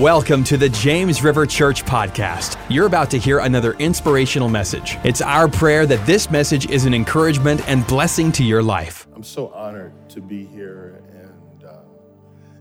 [0.00, 2.58] Welcome to the James River Church podcast.
[2.68, 4.98] You're about to hear another inspirational message.
[5.04, 9.06] It's our prayer that this message is an encouragement and blessing to your life.
[9.14, 11.00] I'm so honored to be here.
[11.12, 11.76] And, uh,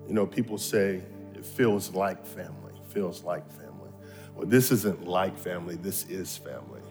[0.07, 1.01] you know, people say
[1.33, 3.90] it feels like family, feels like family.
[4.36, 6.81] Well, this isn't like family, this is family.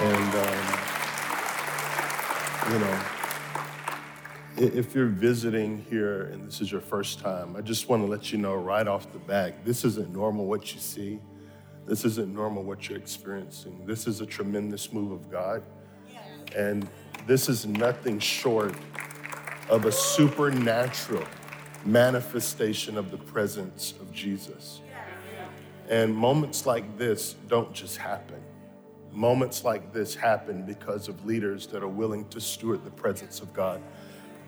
[0.00, 0.78] And, um,
[2.72, 2.98] you know,
[4.60, 8.30] if you're visiting here and this is your first time, I just want to let
[8.30, 11.18] you know right off the bat this isn't normal what you see.
[11.86, 13.84] This isn't normal what you're experiencing.
[13.86, 15.62] This is a tremendous move of God.
[16.54, 16.88] And
[17.26, 18.74] this is nothing short
[19.70, 21.24] of a supernatural
[21.86, 24.82] manifestation of the presence of Jesus.
[25.88, 28.42] And moments like this don't just happen.
[29.10, 33.52] Moments like this happen because of leaders that are willing to steward the presence of
[33.54, 33.82] God.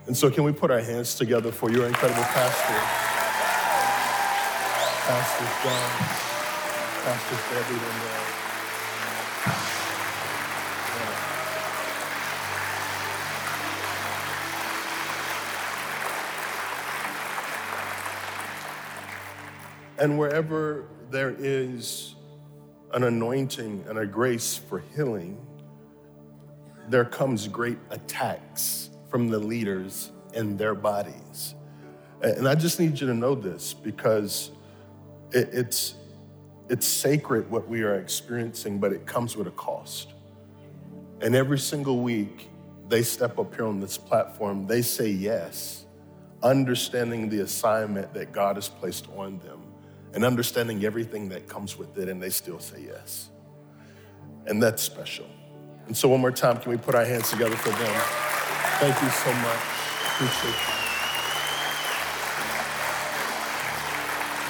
[0.06, 2.74] And so, can we put our hands together for your incredible pastor,
[5.06, 5.90] Pastor John,
[7.04, 8.32] Pastor uh,
[19.98, 22.16] And wherever there is
[22.92, 25.38] an anointing and a grace for healing,
[26.88, 28.81] there comes great attacks
[29.12, 31.54] from the leaders in their bodies.
[32.22, 34.50] And I just need you to know this because
[35.32, 35.96] it, it's,
[36.70, 40.14] it's sacred what we are experiencing, but it comes with a cost.
[41.20, 42.48] And every single week,
[42.88, 45.84] they step up here on this platform, they say yes,
[46.42, 49.60] understanding the assignment that God has placed on them
[50.14, 53.28] and understanding everything that comes with it, and they still say yes.
[54.46, 55.26] And that's special.
[55.86, 58.31] And so, one more time, can we put our hands together for them?
[58.80, 59.62] Thank you so much.
[60.14, 60.72] Appreciate.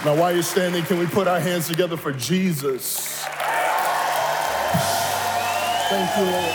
[0.04, 3.22] Now, while you're standing, can we put our hands together for Jesus?
[5.88, 6.54] Thank you, Lord.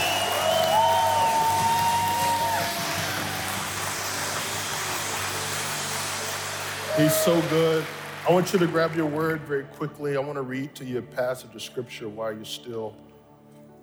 [6.98, 7.86] He's so good.
[8.28, 10.18] I want you to grab your word very quickly.
[10.18, 12.96] I want to read to you a passage of scripture while you're still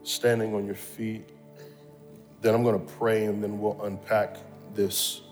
[0.03, 1.31] standing on your feet.
[2.45, 4.37] Then I'm going to pray and then we'll unpack
[4.75, 5.23] this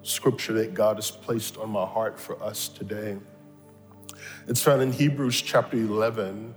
[0.00, 3.18] scripture that God has placed on my heart for us today.
[4.48, 6.54] It's found in Hebrews chapter 11,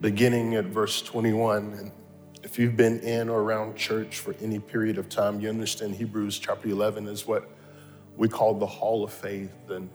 [0.00, 1.72] beginning at verse 21.
[1.72, 1.90] And
[2.44, 6.38] if you've been in or around church for any period of time, you understand Hebrews
[6.38, 7.50] chapter 11 is what
[8.16, 9.50] we call the Hall of Faith.
[9.70, 9.90] And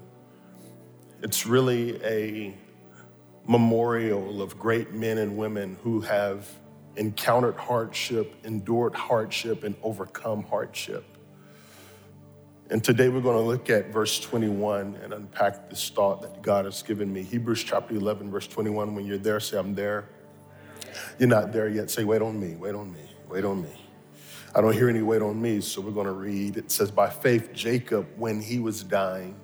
[1.24, 2.54] it's really a
[3.48, 6.50] memorial of great men and women who have
[6.96, 11.06] encountered hardship, endured hardship, and overcome hardship.
[12.72, 16.66] And today we're going to look at verse 21 and unpack this thought that God
[16.66, 17.24] has given me.
[17.24, 18.94] Hebrews chapter 11, verse 21.
[18.94, 20.08] When you're there, say, I'm there.
[21.18, 21.90] You're not there yet.
[21.90, 23.72] Say, wait on me, wait on me, wait on me.
[24.54, 26.58] I don't hear any wait on me, so we're going to read.
[26.58, 29.40] It says, By faith, Jacob, when he was dying,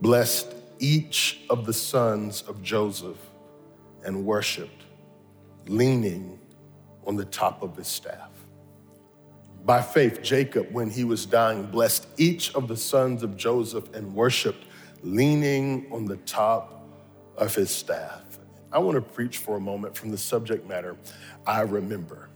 [0.00, 3.18] blessed each of the sons of Joseph
[4.04, 4.84] and worshiped,
[5.66, 6.38] leaning
[7.06, 8.30] on the top of his staff.
[9.64, 14.14] By faith, Jacob, when he was dying, blessed each of the sons of Joseph and
[14.14, 14.64] worshiped,
[15.02, 16.88] leaning on the top
[17.36, 18.22] of his staff.
[18.72, 20.96] I want to preach for a moment from the subject matter
[21.46, 22.28] I remember.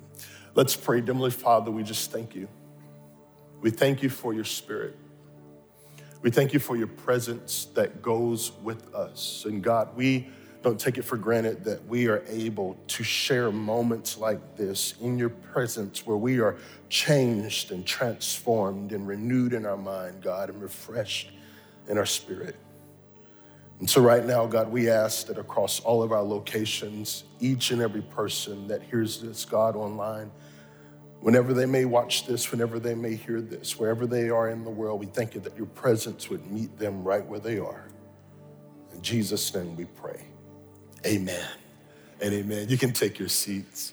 [0.54, 1.00] Let's pray.
[1.00, 2.48] Heavenly Father, we just thank you.
[3.60, 4.96] We thank you for your spirit.
[6.22, 9.44] We thank you for your presence that goes with us.
[9.46, 10.28] And God, we
[10.66, 15.16] don't take it for granted that we are able to share moments like this in
[15.16, 16.56] your presence where we are
[16.88, 21.30] changed and transformed and renewed in our mind, God, and refreshed
[21.88, 22.56] in our spirit.
[23.78, 27.80] And so, right now, God, we ask that across all of our locations, each and
[27.80, 30.32] every person that hears this, God, online,
[31.20, 34.70] whenever they may watch this, whenever they may hear this, wherever they are in the
[34.70, 37.86] world, we thank you that your presence would meet them right where they are.
[38.92, 40.26] In Jesus' name we pray.
[41.06, 41.46] Amen
[42.20, 42.68] and amen.
[42.68, 43.92] You can take your seats.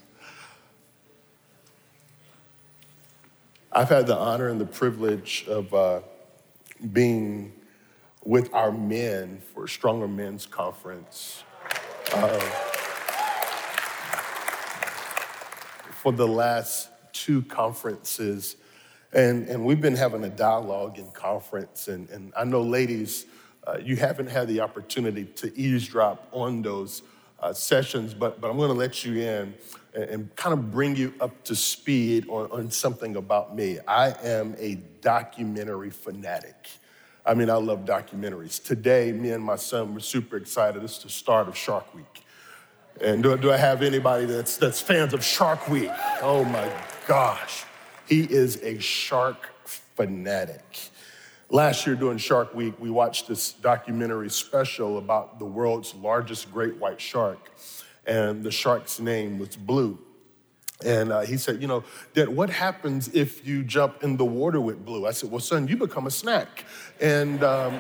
[3.72, 6.00] I've had the honor and the privilege of uh,
[6.92, 7.54] being
[8.26, 11.44] with our men for Stronger Men's Conference.
[12.12, 12.40] Uh,
[15.92, 18.56] for the last two conferences.
[19.14, 21.88] And, and we've been having a dialogue in conference.
[21.88, 23.28] And, and I know, ladies,
[23.66, 27.04] uh, you haven't had the opportunity to eavesdrop on those
[27.40, 29.54] uh, sessions, but, but I'm going to let you in
[29.94, 33.80] and, and, kind of bring you up to speed on, on something about me.
[33.88, 36.70] I am a documentary fanatic.
[37.26, 38.64] I mean, I love documentaries.
[38.64, 40.84] Today, me and my son were super excited.
[40.84, 42.24] It's the start of Shark Week.
[43.02, 45.92] And do, do I have anybody that's, that's fans of Shark Week?
[46.22, 46.72] Oh my
[47.08, 47.66] gosh.
[48.08, 50.92] He is a shark fanatic.
[51.54, 56.78] Last year during Shark Week, we watched this documentary special about the world's largest great
[56.78, 57.52] white shark.
[58.08, 60.00] And the shark's name was Blue.
[60.84, 61.84] And uh, he said, You know,
[62.16, 65.06] Dad, what happens if you jump in the water with Blue?
[65.06, 66.66] I said, Well, son, you become a snack.
[67.00, 67.80] And, um,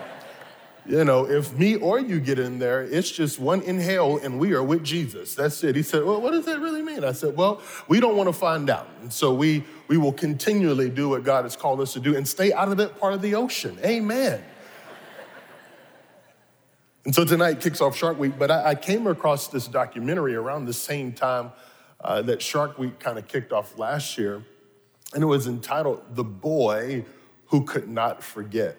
[0.85, 4.53] you know, if me or you get in there, it's just one inhale and we
[4.53, 5.33] are with Jesus.
[5.33, 5.77] That's it.
[5.77, 7.06] He said, Well, what does that really mean?
[7.06, 8.89] I said, Well, we don't want to find out.
[9.01, 12.27] And so we, we will continually do what God has called us to do and
[12.27, 13.77] stay out of that part of the ocean.
[13.83, 14.44] Amen.
[17.06, 20.65] and so tonight kicks off Shark Week, but I, I came across this documentary around
[20.65, 21.53] the same time
[22.01, 24.44] uh, that Shark Week kind of kicked off last year,
[25.13, 27.06] and it was entitled The Boy
[27.47, 28.77] Who Could Not Forget.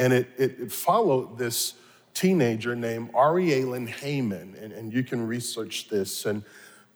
[0.00, 1.74] And it, it, it followed this
[2.14, 6.24] teenager named Aurelien Hayman, and, and you can research this.
[6.24, 6.42] And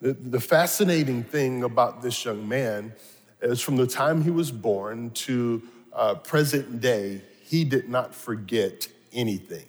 [0.01, 2.95] the, the fascinating thing about this young man
[3.43, 5.63] is from the time he was born to
[5.93, 9.67] uh, present day, he did not forget anything.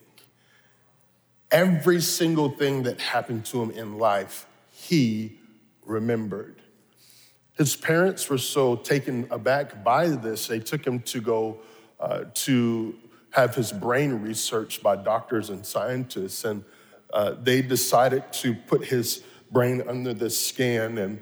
[1.51, 5.37] Every single thing that happened to him in life, he
[5.85, 6.61] remembered.
[7.57, 11.59] His parents were so taken aback by this, they took him to go
[11.99, 12.95] uh, to
[13.35, 16.45] have his brain researched by doctors and scientists.
[16.45, 16.63] And
[17.11, 21.21] uh, they decided to put his brain under this scan and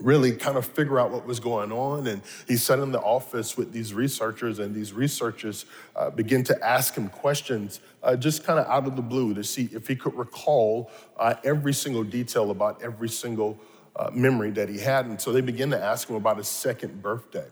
[0.00, 2.08] really kind of figure out what was going on.
[2.08, 6.66] And he sat in the office with these researchers, and these researchers uh, begin to
[6.66, 9.94] ask him questions uh, just kind of out of the blue to see if he
[9.94, 13.56] could recall uh, every single detail about every single
[13.94, 15.06] uh, memory that he had.
[15.06, 17.46] And so they began to ask him about his second birthday.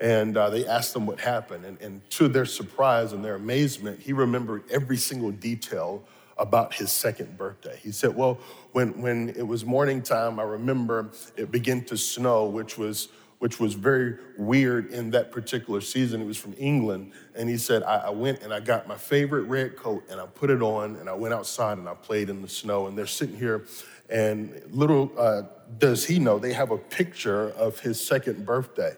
[0.00, 1.64] And uh, they asked him what happened.
[1.64, 6.02] And, and to their surprise and their amazement, he remembered every single detail
[6.36, 7.78] about his second birthday.
[7.80, 8.38] He said, Well,
[8.72, 13.08] when, when it was morning time, I remember it began to snow, which was
[13.40, 16.20] which was very weird in that particular season.
[16.20, 17.12] He was from England.
[17.34, 20.24] And he said, I, I, went and I got my favorite red coat and I
[20.24, 22.86] put it on and I went outside and I played in the snow.
[22.86, 23.66] And they're sitting here
[24.08, 25.42] and little uh,
[25.78, 28.94] does he know, they have a picture of his second birthday.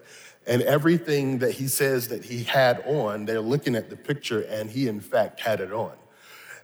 [0.46, 4.70] And everything that he says that he had on, they're looking at the picture, and
[4.70, 5.92] he, in fact, had it on.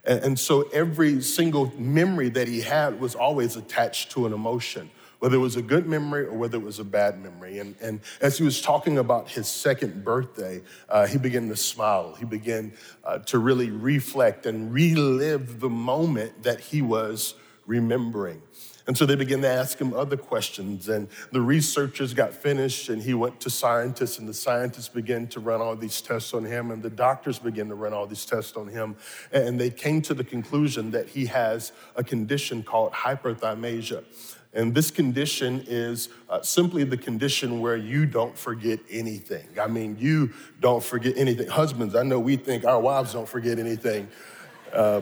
[0.05, 4.91] And, and so every single memory that he had was always attached to an emotion,
[5.19, 7.59] whether it was a good memory or whether it was a bad memory.
[7.59, 12.15] And, and as he was talking about his second birthday, uh, he began to smile.
[12.15, 12.73] He began
[13.05, 17.35] uh, to really reflect and relive the moment that he was
[17.67, 18.43] remembering.
[18.87, 23.03] And so they began to ask him other questions, and the researchers got finished, and
[23.03, 26.71] he went to scientists, and the scientists began to run all these tests on him,
[26.71, 28.97] and the doctors began to run all these tests on him.
[29.33, 34.05] And they came to the conclusion that he has a condition called hyperthymesia.
[34.55, 39.47] And this condition is uh, simply the condition where you don't forget anything.
[39.59, 41.49] I mean, you don't forget anything.
[41.49, 44.09] Husbands, I know we think our wives don't forget anything.
[44.73, 45.01] Uh,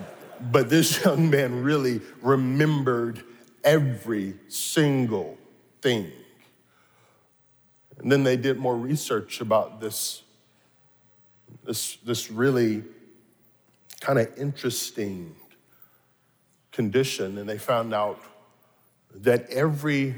[0.53, 3.25] but this young man really remembered
[3.65, 5.39] every single
[5.83, 6.11] thing.
[7.99, 10.23] And then they did more research about this,
[11.65, 12.83] this, this really
[14.01, 15.35] kind of interesting
[16.73, 18.21] condition, and they found out
[19.15, 20.15] that every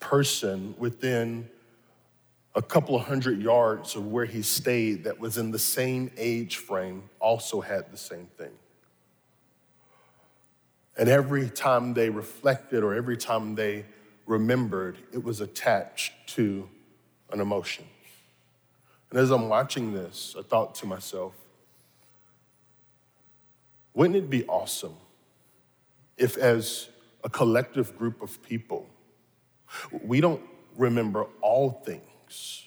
[0.00, 1.48] person within
[2.54, 6.56] a couple of hundred yards of where he stayed that was in the same age
[6.56, 8.52] frame also had the same thing.
[10.96, 13.86] And every time they reflected or every time they
[14.26, 16.68] remembered, it was attached to
[17.30, 17.84] an emotion.
[19.10, 21.34] And as I'm watching this, I thought to myself,
[23.94, 24.94] wouldn't it be awesome
[26.16, 26.88] if, as
[27.24, 28.86] a collective group of people,
[30.02, 30.42] we don't
[30.76, 32.64] remember all things,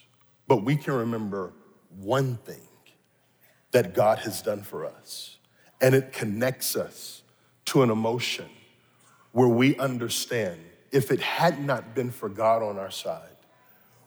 [0.48, 1.53] but we can remember
[1.98, 2.67] one thing
[3.72, 5.38] that God has done for us,
[5.82, 7.24] and it connects us
[7.65, 8.50] to an emotion
[9.31, 10.60] where we understand
[10.91, 13.34] if it had not been for God on our side,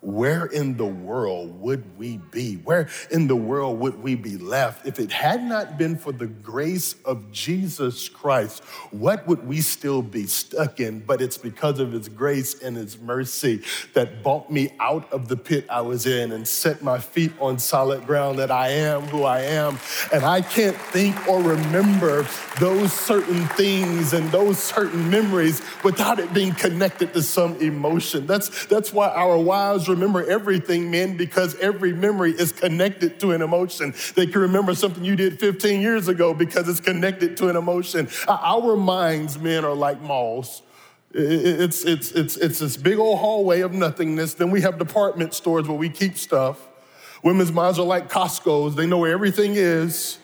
[0.00, 2.54] where in the world would we be?
[2.56, 4.86] Where in the world would we be left?
[4.86, 10.02] If it had not been for the grace of Jesus Christ, what would we still
[10.02, 11.00] be stuck in?
[11.00, 13.62] But it's because of his grace and his mercy
[13.94, 17.58] that brought me out of the pit I was in and set my feet on
[17.58, 19.78] solid ground that I am who I am.
[20.12, 22.26] And I can't think or remember
[22.60, 28.26] those certain things and those certain memories without it being connected to some emotion.
[28.26, 33.42] That's, that's why our wives remember everything, men, because every memory is connected to an
[33.42, 33.94] emotion.
[34.14, 38.08] They can remember something you did 15 years ago because it's connected to an emotion.
[38.26, 40.62] Uh, our minds, men, are like malls.
[41.12, 44.34] It's, it's, it's, it's this big old hallway of nothingness.
[44.34, 46.68] Then we have department stores where we keep stuff.
[47.22, 50.18] Women's minds are like Costco's, they know where everything is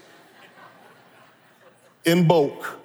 [2.04, 2.78] in bulk.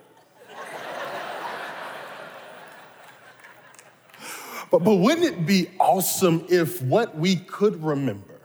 [4.71, 8.39] But, but wouldn't it be awesome if what we could remember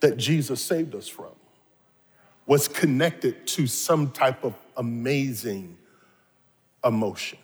[0.00, 1.32] that Jesus saved us from
[2.46, 5.76] was connected to some type of amazing
[6.84, 7.38] emotion?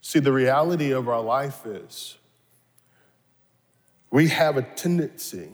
[0.00, 2.16] See, the reality of our life is
[4.10, 5.50] we have a tendency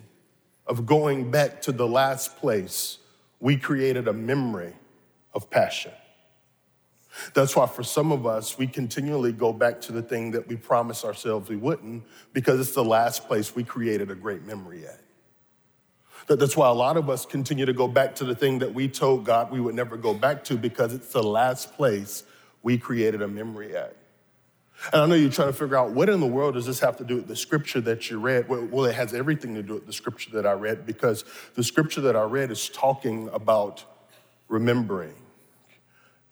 [0.67, 2.99] of going back to the last place
[3.41, 4.73] we created a memory
[5.35, 5.93] of passion.
[7.33, 10.57] That's why, for some of us, we continually go back to the thing that we
[10.57, 15.01] promised ourselves we wouldn't because it's the last place we created a great memory at.
[16.27, 18.89] That's why a lot of us continue to go back to the thing that we
[18.89, 22.25] told God we would never go back to because it's the last place
[22.63, 23.95] we created a memory at.
[24.93, 26.97] And I know you're trying to figure out what in the world does this have
[26.97, 28.49] to do with the scripture that you read?
[28.49, 32.01] Well, it has everything to do with the scripture that I read because the scripture
[32.03, 33.85] that I read is talking about
[34.49, 35.15] remembering.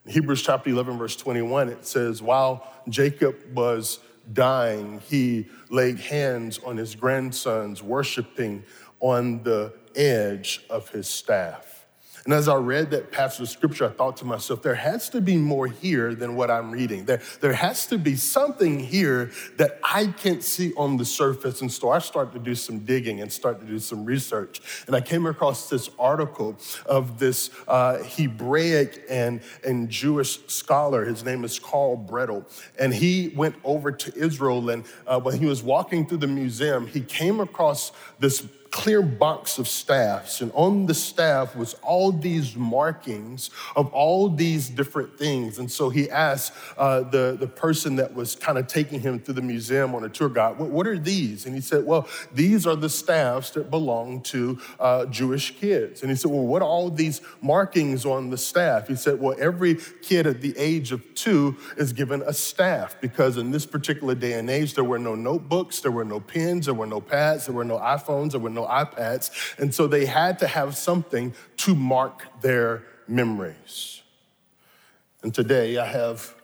[0.07, 4.01] Hebrews chapter 11, verse 21, it says, While Jacob was
[4.33, 8.65] dying, he laid hands on his grandsons, worshiping
[8.99, 11.82] on the edge of his staff.
[12.25, 15.21] And as I read that passage of scripture, I thought to myself, there has to
[15.21, 17.05] be more here than what I'm reading.
[17.05, 21.61] There, there has to be something here that I can't see on the surface.
[21.61, 24.61] And so I started to do some digging and start to do some research.
[24.87, 31.05] And I came across this article of this uh, Hebraic and, and Jewish scholar.
[31.05, 32.45] His name is Carl Brettel.
[32.79, 34.71] And he went over to Israel.
[34.71, 39.59] And uh, when he was walking through the museum, he came across this clear box
[39.59, 45.59] of staffs, and on the staff was all these markings of all these different things.
[45.59, 49.35] And so he asked uh, the, the person that was kind of taking him through
[49.35, 51.45] the museum on a tour guide, what, what, are these?
[51.45, 56.01] And he said, Well, these are the staffs that belong to uh, Jewish kids.
[56.01, 58.89] And he said, Well, what are all these markings on the staff?
[58.89, 63.37] He said, Well, every kid at the age of two is given a staff because
[63.37, 66.75] in this particular day and age, there were no notebooks, there were no pens, there
[66.75, 69.59] were no pads, there were no iPhones, there were no iPads.
[69.59, 74.03] And so they had to have something to mark their memories.
[75.23, 76.35] And today I have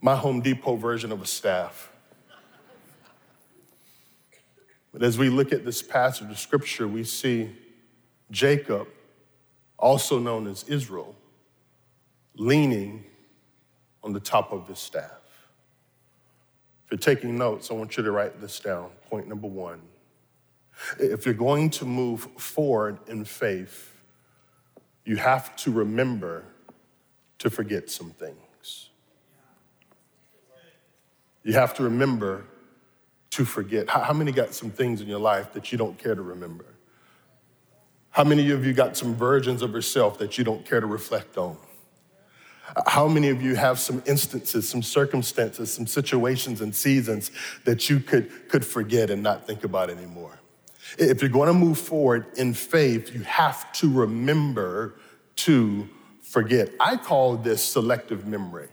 [0.00, 1.90] my Home Depot version of a staff.
[4.92, 7.50] But as we look at this passage of scripture, we see
[8.30, 8.88] Jacob,
[9.78, 11.14] also known as Israel,
[12.34, 13.04] leaning
[14.02, 15.10] on the top of his staff.
[16.84, 18.90] If you're taking notes, I want you to write this down.
[19.10, 19.80] Point number one
[20.98, 23.94] if you're going to move forward in faith,
[25.04, 26.44] you have to remember
[27.38, 28.90] to forget some things.
[31.42, 32.44] You have to remember
[33.30, 33.88] to forget.
[33.88, 36.66] How, many got some things in your life that you don't care to remember?
[38.10, 41.38] How many of you got some versions of yourself that you don't care to reflect
[41.38, 41.56] on?
[42.86, 47.30] How many of you have some instances, some circumstances, some situations and seasons
[47.64, 50.38] that you could, could forget and not think about anymore?
[50.98, 54.94] If you're going to move forward in faith, you have to remember
[55.36, 55.88] to
[56.22, 56.70] forget.
[56.80, 58.68] I call this selective memory.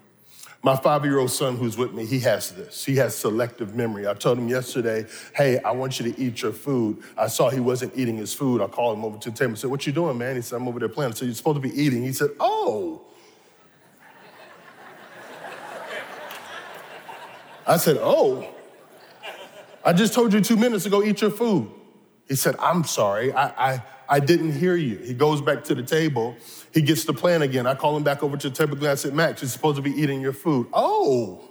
[0.65, 2.83] My five year old son who's with me, he has this.
[2.83, 4.07] He has selective memory.
[4.07, 7.03] I told him yesterday, hey, I want you to eat your food.
[7.15, 8.61] I saw he wasn't eating his food.
[8.61, 10.35] I called him over to the table and said, What you doing, man?
[10.35, 11.13] He said, I'm over there playing.
[11.13, 12.01] Said, You're supposed to be eating.
[12.01, 13.03] He said, Oh.
[17.67, 18.47] I said, Oh.
[19.83, 21.69] I just told you two minutes ago, eat your food.
[22.27, 24.97] He said, I'm sorry, I, I, I didn't hear you.
[24.97, 26.35] He goes back to the table.
[26.73, 27.67] He gets the plan again.
[27.67, 28.87] I call him back over to the table.
[28.87, 30.67] I said, Max, you're supposed to be eating your food.
[30.73, 31.41] Oh.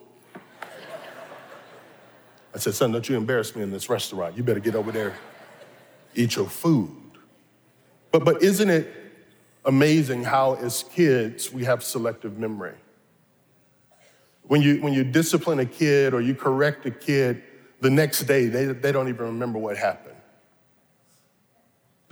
[2.54, 4.36] I said, son, don't you embarrass me in this restaurant.
[4.36, 5.14] You better get over there,
[6.14, 6.90] eat your food.
[8.12, 8.92] But, but isn't it
[9.64, 12.74] amazing how, as kids, we have selective memory?
[14.42, 17.42] When you, when you discipline a kid or you correct a kid,
[17.80, 20.13] the next day, they, they don't even remember what happened.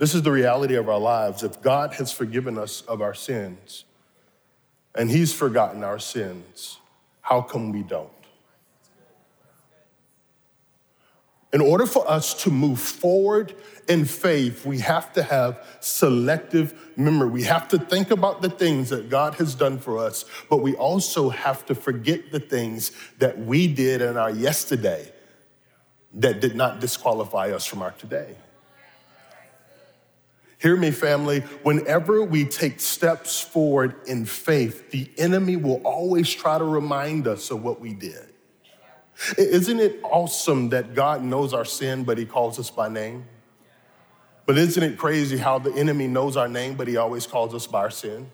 [0.03, 1.43] This is the reality of our lives.
[1.43, 3.85] If God has forgiven us of our sins
[4.93, 6.79] and He's forgotten our sins,
[7.21, 8.09] how come we don't?
[11.53, 13.55] In order for us to move forward
[13.87, 17.29] in faith, we have to have selective memory.
[17.29, 20.75] We have to think about the things that God has done for us, but we
[20.75, 25.09] also have to forget the things that we did in our yesterday
[26.15, 28.35] that did not disqualify us from our today.
[30.63, 31.41] Hear me, family.
[31.63, 37.51] Whenever we take steps forward in faith, the enemy will always try to remind us
[37.51, 38.29] of what we did.
[39.37, 43.25] Isn't it awesome that God knows our sin, but he calls us by name?
[44.45, 47.67] But isn't it crazy how the enemy knows our name, but he always calls us
[47.67, 48.31] by our sin?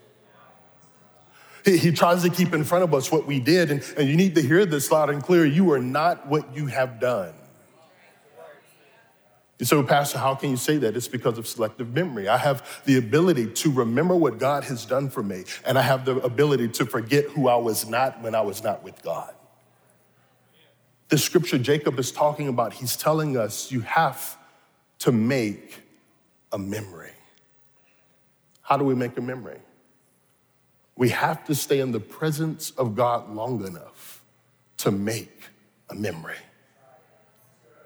[1.66, 4.16] He, he tries to keep in front of us what we did, and, and you
[4.16, 5.46] need to hear this loud and clear.
[5.46, 7.34] You are not what you have done.
[9.72, 10.96] Well, Pastor, how can you say that?
[10.96, 12.30] It's because of selective memory.
[12.30, 16.06] I have the ability to remember what God has done for me, and I have
[16.06, 19.34] the ability to forget who I was not when I was not with God.
[21.10, 24.38] The scripture Jacob is talking about, he's telling us you have
[25.00, 25.82] to make
[26.52, 27.12] a memory.
[28.62, 29.60] How do we make a memory?
[30.96, 34.24] We have to stay in the presence of God long enough
[34.78, 35.44] to make
[35.90, 36.36] a memory.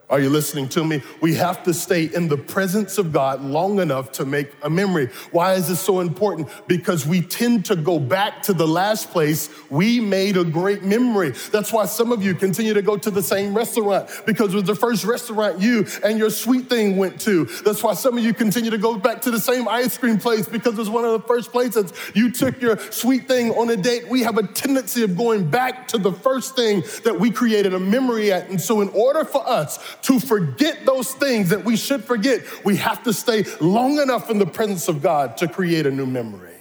[0.10, 1.01] Are you listening to me?
[1.22, 5.07] We have to stay in the presence of God long enough to make a memory.
[5.31, 6.50] Why is this so important?
[6.67, 11.31] Because we tend to go back to the last place we made a great memory.
[11.51, 14.65] That's why some of you continue to go to the same restaurant because it was
[14.65, 17.45] the first restaurant you and your sweet thing went to.
[17.63, 20.48] That's why some of you continue to go back to the same ice cream place
[20.48, 23.77] because it was one of the first places you took your sweet thing on a
[23.77, 24.10] date.
[24.10, 27.79] We have a tendency of going back to the first thing that we created a
[27.79, 28.50] memory at.
[28.50, 32.77] And so, in order for us to forget those things that we should forget, we
[32.77, 36.51] have to stay long enough in the presence of God to create a new memory.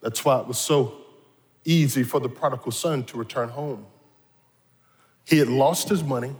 [0.00, 0.98] That's why it was so
[1.64, 3.86] easy for the prodigal son to return home.
[5.24, 6.36] He had lost his money,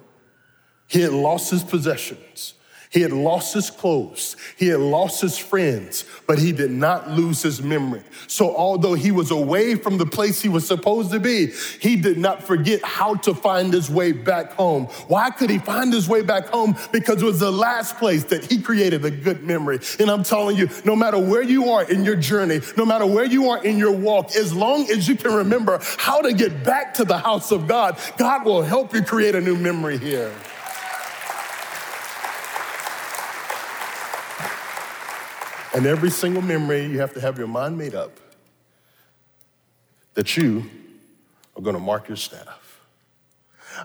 [0.87, 2.55] he had lost his possessions,
[2.95, 4.37] he had lost his clothes.
[4.57, 8.03] He had lost his friends, but he did not lose his memory.
[8.29, 11.49] So, although he was away from the place he was supposed to be,
[11.81, 14.85] he did not forget how to find his way back home.
[15.09, 16.77] Why could he find his way back home?
[16.93, 19.81] Because it was the last place that he created a good memory.
[19.99, 23.25] And I'm telling you, no matter where you are in your journey, no matter where
[23.25, 26.95] you are in your walk, as long as you can remember how to get back
[26.95, 30.33] to the house of God, God will help you create a new memory here.
[35.75, 38.13] And every single memory, you have to have your mind made up
[40.15, 40.71] that you
[41.57, 42.63] are going to mark your staff.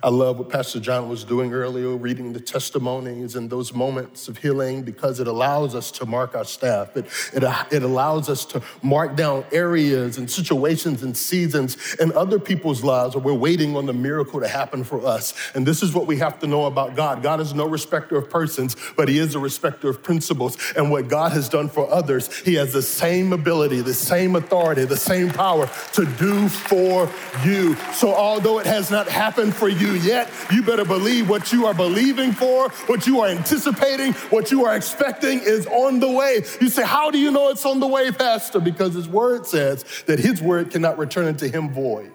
[0.04, 4.38] I love what Pastor John was doing earlier, reading the testimonies and those moments of
[4.38, 6.96] healing because it allows us to mark our staff.
[6.96, 12.12] It, it, uh, it allows us to mark down areas and situations and seasons in
[12.14, 15.34] other people's lives where we're waiting on the miracle to happen for us.
[15.56, 18.30] And this is what we have to know about God God is no respecter of
[18.30, 20.58] persons, but He is a respecter of principles.
[20.76, 24.86] And what God has done for others, He has the same ability, the same authority,
[24.86, 27.10] the same power to do for
[27.44, 27.76] you.
[27.94, 31.66] So although it has not happened for you, you yet, you better believe what you
[31.66, 36.44] are believing for, what you are anticipating, what you are expecting is on the way.
[36.62, 38.60] You say, How do you know it's on the way, Pastor?
[38.60, 42.12] Because His word says that His word cannot return unto Him void.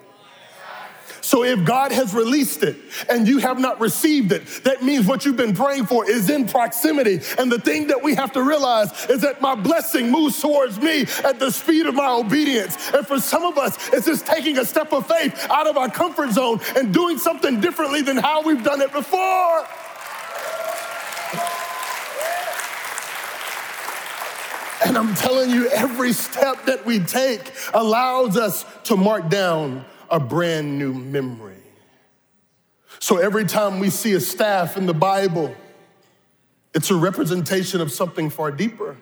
[1.25, 2.75] So if God has released it
[3.09, 6.47] and you have not received it, that means what you've been praying for is in
[6.47, 7.19] proximity.
[7.39, 11.07] And the thing that we have to realize is that my blessing moves towards me
[11.23, 12.77] at the speed of my obedience.
[12.93, 15.89] And for some of us, it's just taking a step of faith out of our
[15.89, 19.65] comfort zone and doing something differently than how we've done it before.
[24.85, 30.19] And I'm telling you, every step that we take allows us to mark down a
[30.19, 31.55] brand new memory.
[32.99, 35.55] So every time we see a staff in the Bible,
[36.73, 38.97] it's a representation of something far deeper.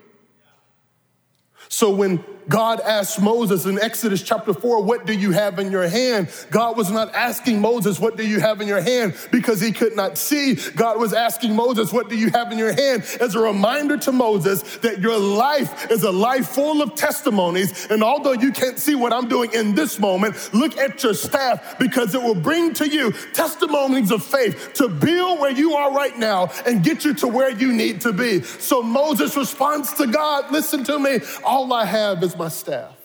[1.74, 5.88] So when God asked Moses in Exodus chapter 4, What do you have in your
[5.88, 6.30] hand?
[6.52, 9.16] God was not asking Moses, What do you have in your hand?
[9.32, 10.56] because he could not see.
[10.76, 13.04] God was asking Moses, What do you have in your hand?
[13.20, 17.88] as a reminder to Moses that your life is a life full of testimonies.
[17.90, 21.80] And although you can't see what I'm doing in this moment, look at your staff
[21.80, 26.18] because it will bring to you testimonies of faith to build where you are right
[26.18, 28.42] now and get you to where you need to be.
[28.44, 32.98] So Moses responds to God, Listen to me, all I have is my staff.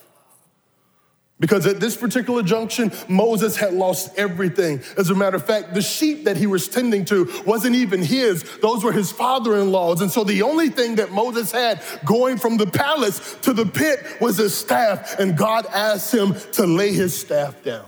[1.40, 4.82] Because at this particular junction, Moses had lost everything.
[4.96, 8.42] As a matter of fact, the sheep that he was tending to wasn't even his,
[8.58, 10.00] those were his father in law's.
[10.00, 14.04] And so the only thing that Moses had going from the palace to the pit
[14.20, 15.20] was his staff.
[15.20, 17.86] And God asked him to lay his staff down.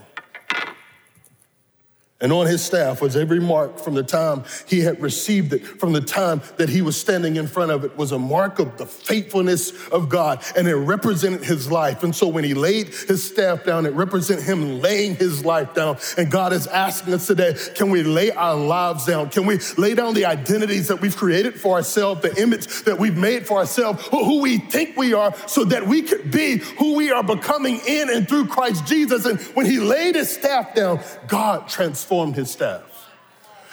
[2.23, 5.95] And on his staff was every mark from the time he had received it, from
[5.95, 8.85] the time that he was standing in front of it, was a mark of the
[8.85, 10.45] faithfulness of God.
[10.55, 12.03] And it represented his life.
[12.03, 15.97] And so when he laid his staff down, it represented him laying his life down.
[16.19, 19.31] And God is asking us today can we lay our lives down?
[19.31, 23.17] Can we lay down the identities that we've created for ourselves, the image that we've
[23.17, 27.11] made for ourselves, who we think we are, so that we could be who we
[27.11, 29.25] are becoming in and through Christ Jesus?
[29.25, 33.07] And when he laid his staff down, God transformed transformed his staff.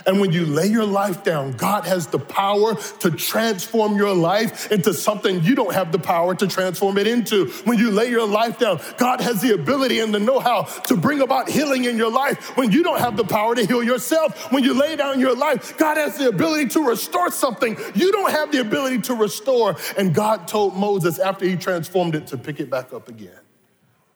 [0.06, 4.72] And when you lay your life down, God has the power to transform your life
[4.72, 7.48] into something you don't have the power to transform it into.
[7.66, 10.96] When you lay your life down, God has the ability and the know how to
[10.96, 14.52] bring about healing in your life when you don't have the power to heal yourself.
[14.52, 18.32] When you lay down your life, God has the ability to restore something you don't
[18.32, 19.76] have the ability to restore.
[19.98, 23.42] And God told Moses after he transformed it to pick it back up again.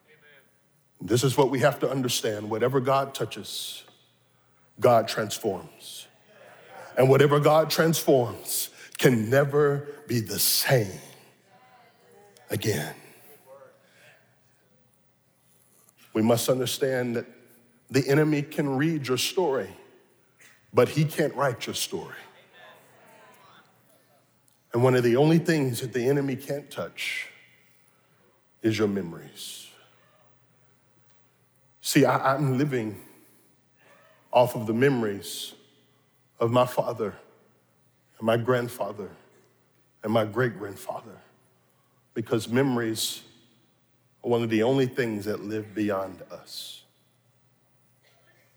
[0.06, 0.42] Amen.
[1.02, 2.48] This is what we have to understand.
[2.48, 3.82] Whatever God touches,
[4.80, 6.06] God transforms.
[6.96, 11.00] And whatever God transforms can never be the same
[12.50, 12.94] again.
[16.12, 17.26] We must understand that
[17.90, 19.70] the enemy can read your story,
[20.72, 22.14] but he can't write your story.
[24.72, 27.28] And one of the only things that the enemy can't touch
[28.62, 29.68] is your memories.
[31.80, 32.98] See, I, am living
[34.32, 35.54] off of the memories
[36.40, 37.14] of my father
[38.18, 39.10] and my grandfather
[40.02, 41.18] and my great grandfather
[42.14, 43.22] because memories
[44.24, 46.82] are one of the only things that live beyond us.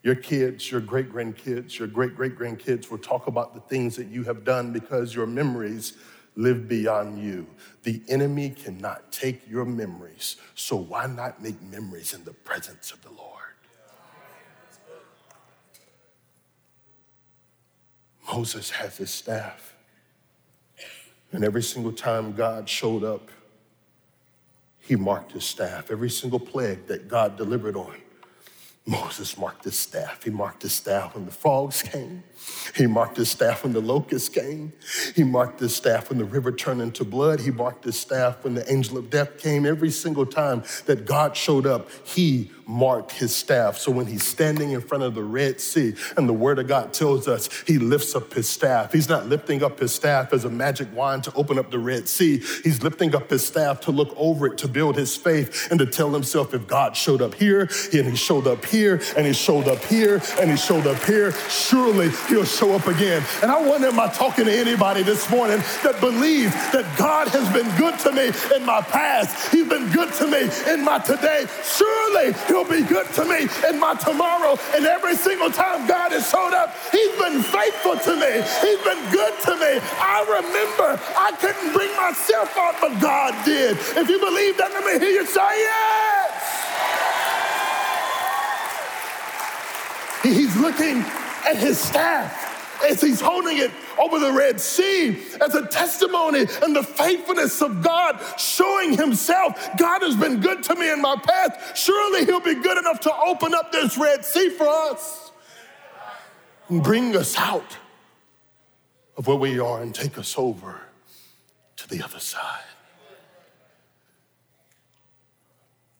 [0.03, 4.07] Your kids, your great grandkids, your great great grandkids will talk about the things that
[4.07, 5.93] you have done because your memories
[6.35, 7.47] live beyond you.
[7.83, 13.01] The enemy cannot take your memories, so why not make memories in the presence of
[13.01, 13.34] the Lord?
[18.35, 19.73] Moses has his staff.
[21.31, 23.29] And every single time God showed up,
[24.77, 25.89] he marked his staff.
[25.89, 27.95] Every single plague that God delivered on,
[28.87, 30.23] Moses marked his staff.
[30.23, 32.23] He marked his staff when the frogs came.
[32.75, 34.73] He marked his staff when the locusts came.
[35.15, 37.39] He marked his staff when the river turned into blood.
[37.39, 39.65] He marked his staff when the angel of death came.
[39.65, 43.77] Every single time that God showed up, he marked his staff.
[43.77, 46.93] So when he's standing in front of the Red Sea, and the word of God
[46.93, 50.49] tells us he lifts up his staff, he's not lifting up his staff as a
[50.49, 52.37] magic wand to open up the Red Sea.
[52.63, 55.85] He's lifting up his staff to look over it, to build his faith, and to
[55.85, 59.67] tell himself if God showed up here, and he showed up here, and he showed
[59.67, 63.23] up here, and he showed up here, surely he'll show up again.
[63.41, 67.47] And I wonder, am I talking to anybody this morning that believes that God has
[67.53, 69.51] been good to me in my past?
[69.51, 71.45] He's been good to me in my today.
[71.63, 74.59] Surely He'll be good to me in my tomorrow.
[74.75, 78.43] And every single time God has showed up, He's been faithful to me.
[78.59, 79.79] He's been good to me.
[80.03, 83.77] I remember I couldn't bring myself out, but God did.
[83.95, 86.24] If you believe that, let me hear you say yes.
[90.33, 90.99] He's looking
[91.47, 96.75] at his staff as he's holding it over the Red Sea as a testimony and
[96.75, 99.69] the faithfulness of God showing himself.
[99.77, 101.77] God has been good to me in my past.
[101.77, 105.31] Surely he'll be good enough to open up this Red Sea for us
[106.69, 107.77] and bring us out
[109.17, 110.81] of where we are and take us over
[111.77, 112.63] to the other side.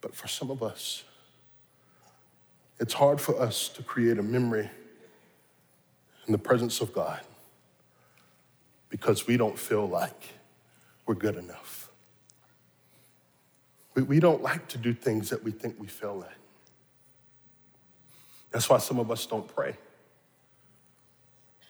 [0.02, 1.04] But for some of us,
[2.80, 4.70] it's hard for us to create a memory
[6.28, 7.22] in the presence of God
[8.90, 10.30] because we don't feel like
[11.06, 11.90] we're good enough.
[13.94, 16.38] We, we don't like to do things that we think we fail at.
[18.52, 19.78] That's why some of us don't pray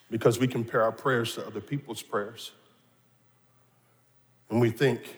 [0.10, 2.52] because we compare our prayers to other people's prayers.
[4.50, 5.18] And we think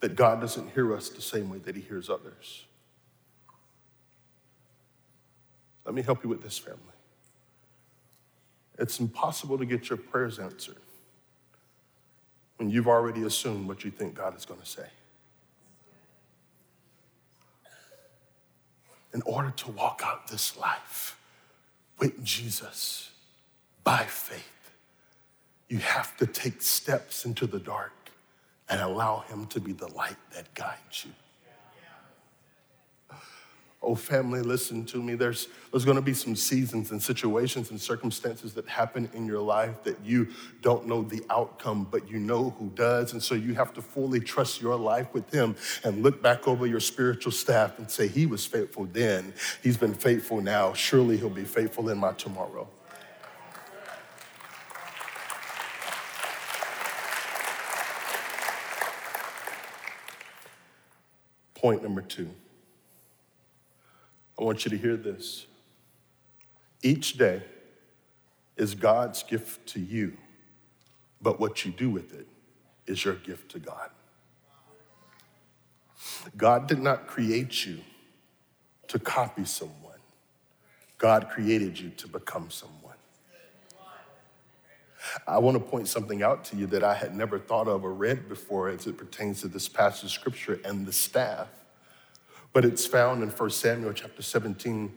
[0.00, 2.64] that God doesn't hear us the same way that He hears others.
[5.84, 6.80] Let me help you with this, family.
[8.78, 10.76] It's impossible to get your prayers answered
[12.56, 14.86] when you've already assumed what you think God is going to say.
[19.12, 21.16] In order to walk out this life
[21.98, 23.10] with Jesus
[23.84, 24.72] by faith,
[25.68, 27.92] you have to take steps into the dark
[28.68, 31.12] and allow Him to be the light that guides you.
[33.86, 35.14] Oh, family, listen to me.
[35.14, 39.42] There's, there's going to be some seasons and situations and circumstances that happen in your
[39.42, 40.28] life that you
[40.62, 43.12] don't know the outcome, but you know who does.
[43.12, 46.66] And so you have to fully trust your life with Him and look back over
[46.66, 49.34] your spiritual staff and say, He was faithful then.
[49.62, 50.72] He's been faithful now.
[50.72, 52.66] Surely He'll be faithful in my tomorrow.
[61.54, 62.30] Point number two.
[64.38, 65.46] I want you to hear this.
[66.82, 67.42] Each day
[68.56, 70.16] is God's gift to you,
[71.20, 72.26] but what you do with it
[72.86, 73.90] is your gift to God.
[76.36, 77.80] God did not create you
[78.88, 79.98] to copy someone,
[80.98, 82.80] God created you to become someone.
[85.26, 87.92] I want to point something out to you that I had never thought of or
[87.92, 91.48] read before as it pertains to this passage of scripture and the staff
[92.54, 94.90] but it's found in 1 Samuel chapter 17,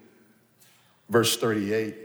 [1.09, 1.95] verse 38.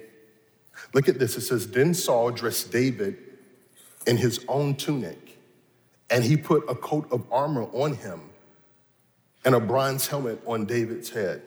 [0.95, 1.37] Look at this.
[1.37, 3.19] It says, Then Saul dressed David
[4.07, 5.39] in his own tunic,
[6.11, 8.23] and he put a coat of armor on him
[9.45, 11.43] and a bronze helmet on David's head.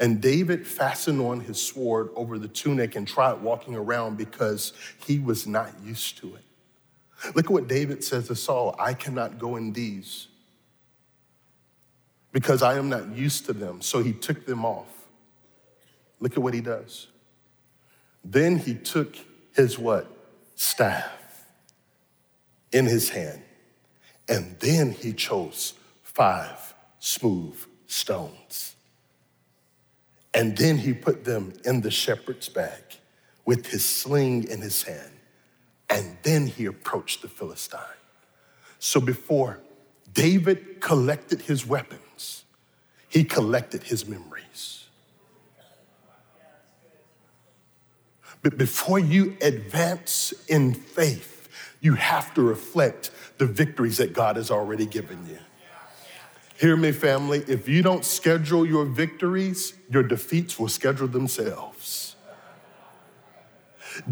[0.00, 4.72] And David fastened on his sword over the tunic and tried walking around because
[5.06, 7.34] he was not used to it.
[7.34, 10.28] Look at what David says to Saul I cannot go in these
[12.34, 13.80] because I am not used to them.
[13.80, 14.88] So he took them off.
[16.18, 17.06] Look at what he does.
[18.24, 19.16] Then he took
[19.54, 20.10] his what?
[20.56, 21.46] Staff
[22.72, 23.40] in his hand.
[24.28, 28.74] And then he chose five smooth stones.
[30.34, 32.82] And then he put them in the shepherd's bag
[33.44, 35.12] with his sling in his hand.
[35.88, 37.80] And then he approached the Philistine.
[38.80, 39.60] So before
[40.12, 42.00] David collected his weapon,
[43.14, 44.86] he collected his memories.
[48.42, 51.48] But before you advance in faith,
[51.80, 55.38] you have to reflect the victories that God has already given you.
[56.56, 57.44] Hear me, family.
[57.46, 62.14] If you don't schedule your victories, your defeats will schedule themselves.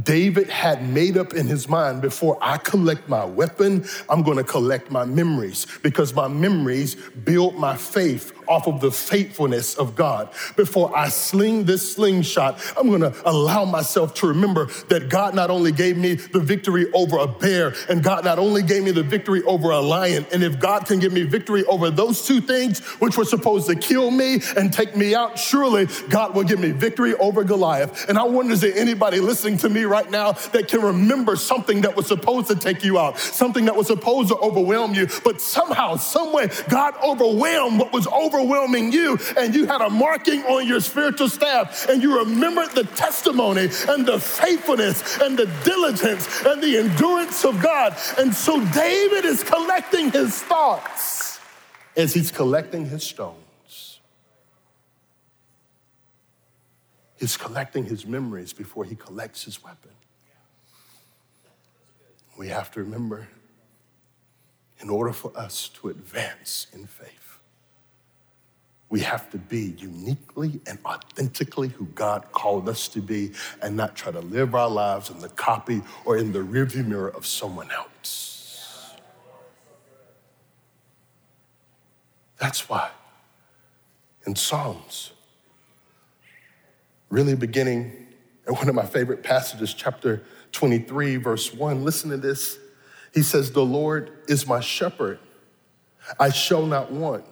[0.01, 4.91] David had made up in his mind before I collect my weapon, I'm gonna collect
[4.91, 10.29] my memories because my memories build my faith off of the faithfulness of God.
[10.57, 15.73] Before I sling this slingshot, I'm gonna allow myself to remember that God not only
[15.73, 19.43] gave me the victory over a bear, and God not only gave me the victory
[19.45, 23.17] over a lion, and if God can give me victory over those two things, which
[23.17, 27.15] were supposed to kill me and take me out, surely God will give me victory
[27.15, 28.09] over Goliath.
[28.09, 31.83] And I wonder, is there anybody listening to me right now that can remember something
[31.83, 35.41] that was supposed to take you out, something that was supposed to overwhelm you, but
[35.41, 40.81] somehow, someway, God overwhelmed what was overwhelming you, and you had a marking on your
[40.81, 46.79] spiritual staff, and you remembered the testimony and the faithfulness and the diligence and the
[46.79, 47.97] endurance of God.
[48.19, 51.41] And so David is collecting his thoughts
[51.97, 54.01] as he's collecting his stones.
[57.17, 59.93] He's collecting his memories before he collects his weapon.
[62.37, 63.29] We have to remember
[64.81, 67.22] in order for us to advance in faith,
[68.93, 73.97] we have to be uniquely and authentically who God called us to be and not
[73.97, 77.71] try to live our lives in the copy or in the rearview mirror of someone
[77.71, 78.95] else.
[82.39, 82.91] That's why
[84.27, 85.13] in Psalms,
[87.09, 88.09] really beginning
[88.47, 91.83] at one of my favorite passages, chapter 23, verse 1.
[91.83, 92.59] Listen to this.
[93.15, 95.19] He says, The Lord is my shepherd,
[96.21, 97.25] I shall not want.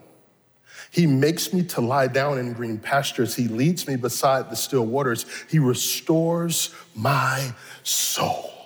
[0.90, 3.34] He makes me to lie down in green pastures.
[3.36, 5.24] He leads me beside the still waters.
[5.48, 8.59] He restores my soul.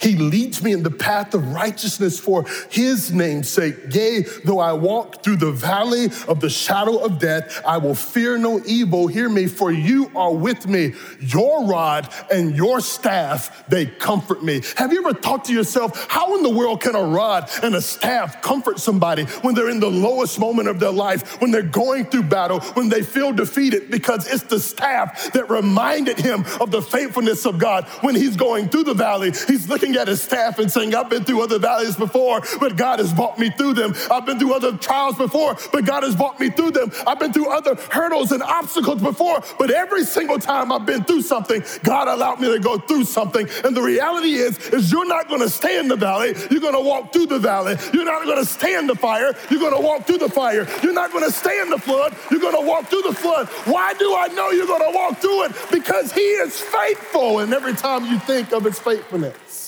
[0.00, 3.76] He leads me in the path of righteousness for his name's sake.
[3.90, 8.38] Yea, though I walk through the valley of the shadow of death, I will fear
[8.38, 9.06] no evil.
[9.06, 10.94] Hear me, for you are with me.
[11.20, 14.62] Your rod and your staff, they comfort me.
[14.76, 17.80] Have you ever thought to yourself, how in the world can a rod and a
[17.80, 22.04] staff comfort somebody when they're in the lowest moment of their life, when they're going
[22.06, 23.90] through battle, when they feel defeated?
[23.90, 27.86] Because it's the staff that reminded him of the faithfulness of God.
[28.00, 31.08] When he's going through the valley, he's looking looking at his staff and saying, I've
[31.08, 33.94] been through other valleys before, but God has brought me through them.
[34.10, 36.90] I've been through other trials before, but God has brought me through them.
[37.06, 41.22] I've been through other hurdles and obstacles before, but every single time I've been through
[41.22, 43.48] something, God allowed me to go through something.
[43.64, 46.34] And the reality is, is you're not going to stay in the valley.
[46.50, 47.76] You're going to walk through the valley.
[47.92, 49.32] You're not going to stay in the fire.
[49.50, 50.66] You're going to walk through the fire.
[50.82, 52.16] You're not going to stay in the flood.
[52.30, 53.46] You're going to walk through the flood.
[53.66, 55.52] Why do I know you're going to walk through it?
[55.70, 57.38] Because He is faithful.
[57.38, 59.67] And every time you think of His faithfulness,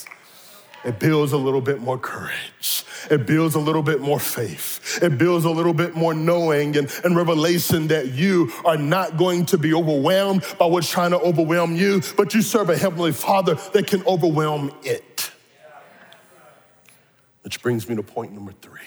[0.83, 2.83] it builds a little bit more courage.
[3.09, 4.99] It builds a little bit more faith.
[5.01, 9.45] It builds a little bit more knowing and, and revelation that you are not going
[9.47, 13.55] to be overwhelmed by what's trying to overwhelm you, but you serve a Heavenly Father
[13.73, 15.31] that can overwhelm it.
[17.43, 18.79] Which brings me to point number three.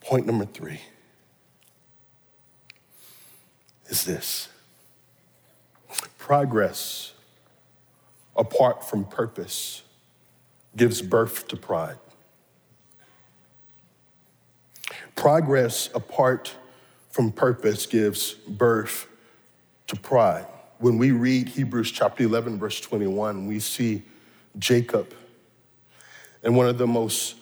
[0.00, 0.80] Point number three
[3.88, 4.48] is this
[6.18, 7.12] progress
[8.36, 9.82] apart from purpose
[10.76, 11.96] gives birth to pride.
[15.14, 16.54] Progress apart
[17.10, 19.08] from purpose gives birth
[19.86, 20.46] to pride.
[20.78, 24.02] When we read Hebrews chapter 11, verse 21, we see
[24.58, 25.14] Jacob
[26.42, 27.36] in one of the most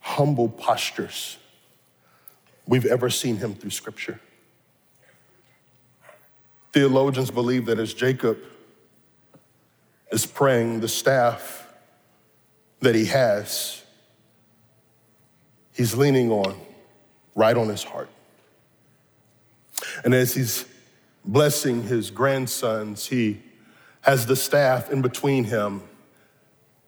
[0.00, 1.38] humble postures
[2.66, 4.20] we've ever seen him through scripture.
[6.72, 8.38] Theologians believe that as Jacob
[10.14, 11.66] is praying, the staff
[12.80, 13.82] that he has,
[15.72, 16.56] he's leaning on
[17.34, 18.08] right on his heart.
[20.04, 20.66] And as he's
[21.24, 23.42] blessing his grandsons, he
[24.02, 25.82] has the staff in between him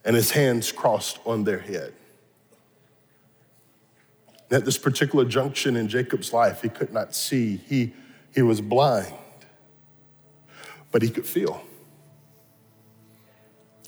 [0.04, 1.92] and his hands crossed on their head.
[4.52, 7.92] At this particular junction in Jacob's life, he could not see, he,
[8.32, 9.14] he was blind,
[10.92, 11.60] but he could feel.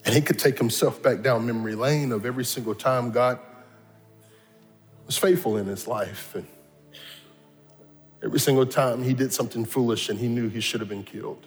[0.08, 3.38] And he could take himself back down memory lane of every single time God
[5.04, 6.34] was faithful in his life.
[6.34, 6.46] And
[8.24, 11.46] every single time he did something foolish and he knew he should have been killed.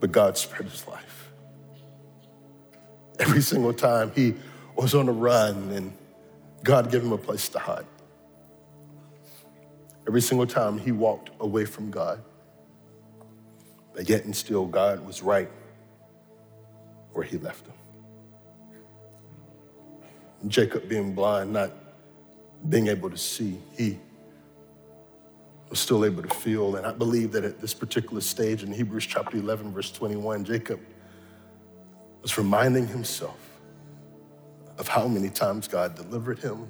[0.00, 1.30] But God spared his life.
[3.20, 4.34] Every single time he
[4.74, 5.92] was on a run and
[6.64, 7.86] God gave him a place to hide.
[10.08, 12.20] Every single time he walked away from God.
[13.94, 15.48] But yet and still, God was right
[17.18, 17.74] where he left him.
[20.46, 21.72] Jacob being blind, not
[22.68, 23.98] being able to see, he
[25.68, 26.76] was still able to feel.
[26.76, 30.78] And I believe that at this particular stage in Hebrews chapter 11, verse 21, Jacob
[32.22, 33.58] was reminding himself
[34.78, 36.68] of how many times God delivered him,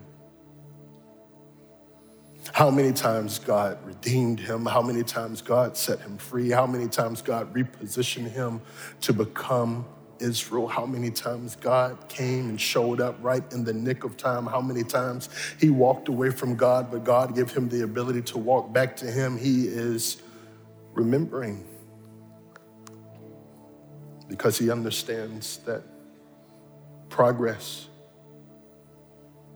[2.54, 6.88] how many times God redeemed him, how many times God set him free, how many
[6.88, 8.62] times God repositioned him
[9.02, 9.84] to become
[10.20, 14.46] Israel, how many times God came and showed up right in the nick of time,
[14.46, 15.28] how many times
[15.60, 19.06] he walked away from God, but God gave him the ability to walk back to
[19.06, 19.36] him.
[19.38, 20.22] He is
[20.92, 21.64] remembering
[24.28, 25.82] because he understands that
[27.08, 27.88] progress,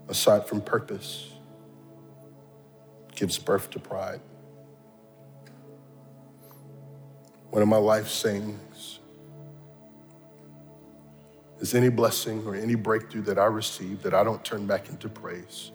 [0.09, 1.31] aside from purpose,
[3.15, 4.21] gives birth to pride.
[7.51, 8.99] One of my life sayings
[11.63, 15.09] is any blessing or any breakthrough that I receive that I don't turn back into
[15.09, 15.71] praise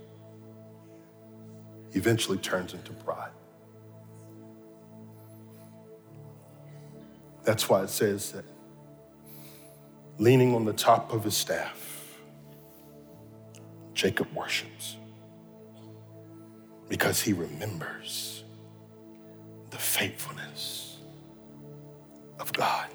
[1.94, 3.32] eventually turns into pride.
[7.46, 8.44] That's why it says that
[10.18, 12.20] leaning on the top of his staff,
[13.94, 14.98] Jacob worships
[16.90, 18.44] because he remembers
[19.70, 20.98] the faithfulness
[22.40, 22.88] of God.